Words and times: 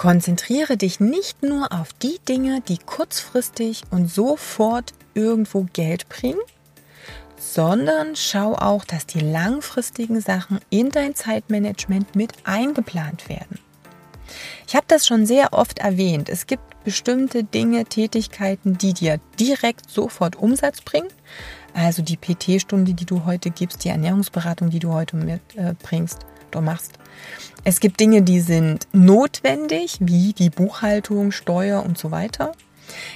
Konzentriere 0.00 0.78
dich 0.78 0.98
nicht 0.98 1.42
nur 1.42 1.72
auf 1.72 1.92
die 1.92 2.18
Dinge, 2.26 2.62
die 2.66 2.78
kurzfristig 2.78 3.82
und 3.90 4.10
sofort 4.10 4.94
irgendwo 5.12 5.66
Geld 5.74 6.08
bringen, 6.08 6.40
sondern 7.36 8.16
schau 8.16 8.54
auch, 8.54 8.86
dass 8.86 9.04
die 9.04 9.20
langfristigen 9.20 10.22
Sachen 10.22 10.58
in 10.70 10.88
dein 10.88 11.14
Zeitmanagement 11.14 12.16
mit 12.16 12.32
eingeplant 12.44 13.28
werden. 13.28 13.58
Ich 14.66 14.74
habe 14.74 14.86
das 14.88 15.06
schon 15.06 15.26
sehr 15.26 15.52
oft 15.52 15.80
erwähnt. 15.80 16.30
Es 16.30 16.46
gibt 16.46 16.82
bestimmte 16.82 17.44
Dinge, 17.44 17.84
Tätigkeiten, 17.84 18.78
die 18.78 18.94
dir 18.94 19.20
direkt 19.38 19.90
sofort 19.90 20.34
Umsatz 20.34 20.80
bringen. 20.80 21.10
Also 21.74 22.00
die 22.00 22.16
PT-Stunde, 22.16 22.94
die 22.94 23.04
du 23.04 23.26
heute 23.26 23.50
gibst, 23.50 23.84
die 23.84 23.90
Ernährungsberatung, 23.90 24.70
die 24.70 24.78
du 24.78 24.94
heute 24.94 25.16
mitbringst, 25.16 26.22
äh, 26.22 26.39
du 26.54 26.60
machst. 26.60 26.92
Es 27.64 27.80
gibt 27.80 28.00
Dinge, 28.00 28.22
die 28.22 28.40
sind 28.40 28.88
notwendig, 28.92 29.98
wie 30.00 30.32
die 30.32 30.50
Buchhaltung, 30.50 31.32
Steuer 31.32 31.84
und 31.84 31.98
so 31.98 32.10
weiter. 32.10 32.52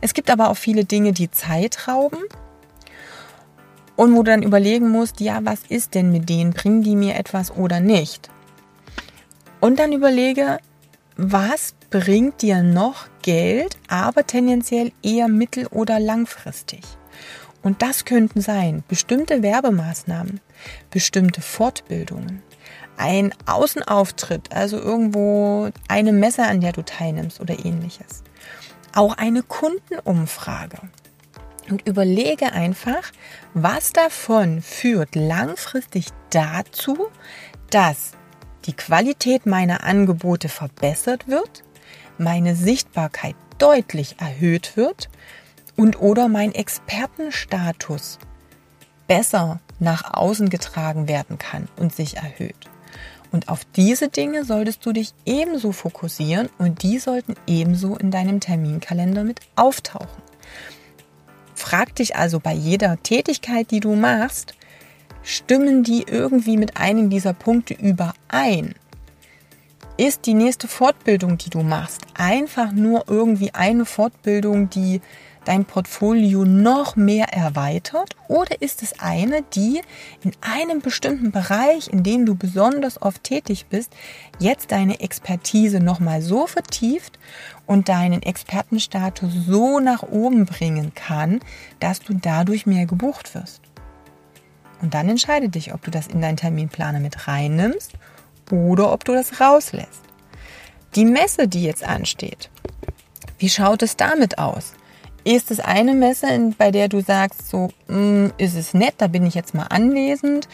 Es 0.00 0.14
gibt 0.14 0.30
aber 0.30 0.50
auch 0.50 0.56
viele 0.56 0.84
Dinge, 0.84 1.12
die 1.12 1.30
Zeit 1.30 1.88
rauben 1.88 2.20
und 3.96 4.12
wo 4.14 4.22
du 4.22 4.30
dann 4.30 4.42
überlegen 4.42 4.90
musst, 4.90 5.20
ja, 5.20 5.40
was 5.42 5.62
ist 5.68 5.94
denn 5.94 6.12
mit 6.12 6.28
denen? 6.28 6.52
Bringen 6.52 6.82
die 6.82 6.94
mir 6.94 7.16
etwas 7.16 7.50
oder 7.50 7.80
nicht? 7.80 8.30
Und 9.60 9.80
dann 9.80 9.92
überlege, 9.92 10.58
was 11.16 11.74
bringt 11.90 12.42
dir 12.42 12.62
noch 12.62 13.08
Geld, 13.22 13.76
aber 13.88 14.24
tendenziell 14.24 14.92
eher 15.02 15.26
mittel- 15.26 15.66
oder 15.66 15.98
langfristig? 15.98 16.82
Und 17.62 17.82
das 17.82 18.04
könnten 18.04 18.40
sein 18.40 18.84
bestimmte 18.86 19.42
Werbemaßnahmen, 19.42 20.40
bestimmte 20.90 21.40
Fortbildungen, 21.40 22.42
ein 22.98 23.32
Außenauftritt, 23.46 24.52
also 24.52 24.76
irgendwo 24.76 25.70
eine 25.88 26.12
Messe, 26.12 26.44
an 26.44 26.60
der 26.60 26.72
du 26.72 26.82
teilnimmst 26.82 27.40
oder 27.40 27.64
ähnliches. 27.64 28.22
Auch 28.94 29.16
eine 29.16 29.42
Kundenumfrage. 29.42 30.78
Und 31.70 31.86
überlege 31.86 32.52
einfach, 32.52 33.12
was 33.52 33.92
davon 33.92 34.62
führt 34.62 35.14
langfristig 35.14 36.06
dazu, 36.30 37.08
dass 37.70 38.12
die 38.64 38.72
Qualität 38.72 39.44
meiner 39.44 39.84
Angebote 39.84 40.48
verbessert 40.48 41.28
wird, 41.28 41.62
meine 42.16 42.56
Sichtbarkeit 42.56 43.36
deutlich 43.58 44.16
erhöht 44.18 44.76
wird 44.76 45.10
und 45.76 46.00
oder 46.00 46.28
mein 46.28 46.52
Expertenstatus 46.52 48.18
besser 49.06 49.60
nach 49.78 50.14
außen 50.14 50.48
getragen 50.48 51.06
werden 51.06 51.38
kann 51.38 51.68
und 51.76 51.94
sich 51.94 52.16
erhöht. 52.16 52.68
Und 53.30 53.48
auf 53.48 53.64
diese 53.76 54.08
Dinge 54.08 54.44
solltest 54.44 54.84
du 54.86 54.92
dich 54.92 55.12
ebenso 55.26 55.72
fokussieren 55.72 56.48
und 56.58 56.82
die 56.82 56.98
sollten 56.98 57.34
ebenso 57.46 57.96
in 57.96 58.10
deinem 58.10 58.40
Terminkalender 58.40 59.24
mit 59.24 59.40
auftauchen. 59.54 60.22
Frag 61.54 61.94
dich 61.96 62.16
also 62.16 62.40
bei 62.40 62.54
jeder 62.54 63.02
Tätigkeit, 63.02 63.70
die 63.70 63.80
du 63.80 63.94
machst, 63.94 64.54
stimmen 65.22 65.82
die 65.82 66.04
irgendwie 66.06 66.56
mit 66.56 66.78
einem 66.78 67.10
dieser 67.10 67.34
Punkte 67.34 67.74
überein? 67.74 68.74
Ist 69.96 70.26
die 70.26 70.34
nächste 70.34 70.68
Fortbildung, 70.68 71.36
die 71.36 71.50
du 71.50 71.62
machst, 71.62 72.02
einfach 72.14 72.72
nur 72.72 73.04
irgendwie 73.08 73.52
eine 73.52 73.84
Fortbildung, 73.84 74.70
die 74.70 75.00
dein 75.48 75.64
Portfolio 75.64 76.44
noch 76.44 76.94
mehr 76.94 77.32
erweitert? 77.32 78.14
Oder 78.28 78.60
ist 78.60 78.82
es 78.82 79.00
eine, 79.00 79.42
die 79.54 79.80
in 80.22 80.32
einem 80.42 80.80
bestimmten 80.80 81.30
Bereich, 81.30 81.88
in 81.88 82.02
dem 82.02 82.26
du 82.26 82.34
besonders 82.34 83.00
oft 83.00 83.24
tätig 83.24 83.66
bist, 83.70 83.92
jetzt 84.38 84.72
deine 84.72 85.00
Expertise 85.00 85.80
nochmal 85.80 86.20
so 86.20 86.46
vertieft 86.46 87.18
und 87.66 87.88
deinen 87.88 88.22
Expertenstatus 88.22 89.32
so 89.46 89.80
nach 89.80 90.02
oben 90.02 90.44
bringen 90.44 90.92
kann, 90.94 91.40
dass 91.80 92.00
du 92.00 92.12
dadurch 92.12 92.66
mehr 92.66 92.84
gebucht 92.84 93.34
wirst? 93.34 93.62
Und 94.82 94.92
dann 94.92 95.08
entscheide 95.08 95.48
dich, 95.48 95.72
ob 95.72 95.82
du 95.82 95.90
das 95.90 96.08
in 96.08 96.20
deinen 96.20 96.36
Terminplaner 96.36 97.00
mit 97.00 97.26
reinnimmst 97.26 97.92
oder 98.50 98.92
ob 98.92 99.04
du 99.04 99.14
das 99.14 99.40
rauslässt. 99.40 100.02
Die 100.94 101.06
Messe, 101.06 101.48
die 101.48 101.62
jetzt 101.62 101.84
ansteht, 101.84 102.50
wie 103.38 103.48
schaut 103.48 103.82
es 103.82 103.96
damit 103.96 104.38
aus? 104.38 104.74
Ist 105.28 105.50
es 105.50 105.60
eine 105.60 105.92
Messe, 105.92 106.54
bei 106.56 106.70
der 106.70 106.88
du 106.88 107.02
sagst, 107.02 107.50
so 107.50 107.68
mh, 107.88 107.94
hm, 107.96 108.32
ist 108.38 108.56
es 108.56 108.72
nett, 108.72 108.94
da 108.96 109.08
bin 109.08 109.26
ich 109.26 109.34
jetzt 109.34 109.52
mal 109.54 109.66
anwesend, 109.66 110.48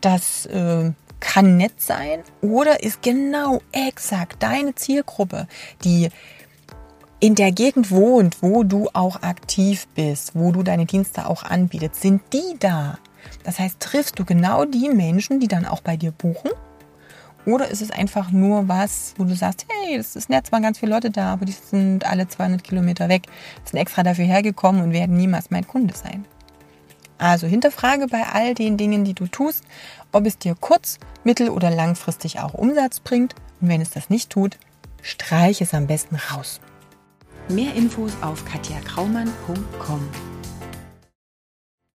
das 0.00 0.46
äh, 0.46 0.90
kann 1.20 1.56
nett 1.56 1.80
sein? 1.80 2.24
Oder 2.42 2.82
ist 2.82 3.02
genau 3.02 3.60
exakt 3.70 4.42
deine 4.42 4.74
Zielgruppe, 4.74 5.46
die 5.84 6.08
in 7.20 7.36
der 7.36 7.52
Gegend 7.52 7.92
wohnt, 7.92 8.42
wo 8.42 8.64
du 8.64 8.88
auch 8.94 9.22
aktiv 9.22 9.86
bist, 9.94 10.32
wo 10.34 10.50
du 10.50 10.64
deine 10.64 10.86
Dienste 10.86 11.28
auch 11.28 11.44
anbietest, 11.44 12.02
sind 12.02 12.22
die 12.32 12.58
da? 12.58 12.98
Das 13.44 13.60
heißt, 13.60 13.78
triffst 13.78 14.18
du 14.18 14.24
genau 14.24 14.64
die 14.64 14.88
Menschen, 14.88 15.38
die 15.38 15.46
dann 15.46 15.64
auch 15.64 15.82
bei 15.82 15.96
dir 15.96 16.10
buchen? 16.10 16.50
Oder 17.46 17.68
ist 17.68 17.80
es 17.80 17.92
einfach 17.92 18.32
nur 18.32 18.68
was, 18.68 19.14
wo 19.16 19.24
du 19.24 19.34
sagst, 19.34 19.66
hey, 19.68 19.96
das 19.96 20.16
ist 20.16 20.28
nett, 20.28 20.46
es 20.46 20.52
waren 20.52 20.62
ganz 20.62 20.78
viele 20.78 20.92
Leute 20.92 21.10
da, 21.10 21.32
aber 21.32 21.44
die 21.46 21.52
sind 21.52 22.04
alle 22.04 22.28
200 22.28 22.62
Kilometer 22.62 23.08
weg, 23.08 23.26
sind 23.64 23.78
extra 23.78 24.02
dafür 24.02 24.24
hergekommen 24.24 24.82
und 24.82 24.92
werden 24.92 25.16
niemals 25.16 25.50
mein 25.50 25.66
Kunde 25.66 25.94
sein. 25.94 26.26
Also 27.18 27.46
hinterfrage 27.46 28.08
bei 28.08 28.24
all 28.24 28.54
den 28.54 28.76
Dingen, 28.76 29.04
die 29.04 29.14
du 29.14 29.26
tust, 29.26 29.64
ob 30.12 30.26
es 30.26 30.38
dir 30.38 30.54
kurz-, 30.54 30.98
mittel- 31.24 31.50
oder 31.50 31.70
langfristig 31.70 32.40
auch 32.40 32.52
Umsatz 32.52 33.00
bringt. 33.00 33.34
Und 33.60 33.68
wenn 33.68 33.80
es 33.80 33.90
das 33.90 34.10
nicht 34.10 34.28
tut, 34.30 34.58
streich 35.00 35.60
es 35.62 35.72
am 35.72 35.86
besten 35.86 36.16
raus. 36.16 36.60
Mehr 37.48 37.74
Infos 37.74 38.12
auf 38.22 38.44
katjakraumann.com. 38.44 40.00